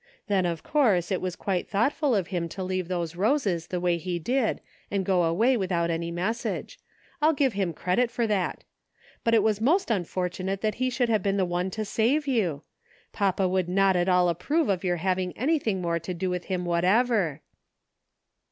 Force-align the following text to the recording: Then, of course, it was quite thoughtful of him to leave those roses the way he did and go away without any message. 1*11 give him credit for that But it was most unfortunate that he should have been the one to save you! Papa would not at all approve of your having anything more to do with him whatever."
Then, 0.25 0.47
of 0.47 0.63
course, 0.63 1.11
it 1.11 1.21
was 1.21 1.35
quite 1.35 1.69
thoughtful 1.69 2.15
of 2.15 2.29
him 2.29 2.49
to 2.49 2.63
leave 2.63 2.87
those 2.87 3.15
roses 3.15 3.67
the 3.67 3.79
way 3.79 3.97
he 3.99 4.17
did 4.17 4.59
and 4.89 5.05
go 5.05 5.21
away 5.21 5.55
without 5.55 5.91
any 5.91 6.09
message. 6.09 6.79
1*11 7.21 7.37
give 7.37 7.53
him 7.53 7.71
credit 7.71 8.09
for 8.09 8.25
that 8.25 8.63
But 9.23 9.35
it 9.35 9.43
was 9.43 9.61
most 9.61 9.91
unfortunate 9.91 10.61
that 10.61 10.73
he 10.81 10.89
should 10.89 11.09
have 11.09 11.21
been 11.21 11.37
the 11.37 11.45
one 11.45 11.69
to 11.69 11.85
save 11.85 12.25
you! 12.25 12.63
Papa 13.13 13.47
would 13.47 13.69
not 13.69 13.95
at 13.95 14.09
all 14.09 14.27
approve 14.27 14.69
of 14.69 14.83
your 14.83 14.97
having 14.97 15.37
anything 15.37 15.83
more 15.83 15.99
to 15.99 16.15
do 16.15 16.31
with 16.31 16.45
him 16.45 16.65
whatever." 16.65 17.41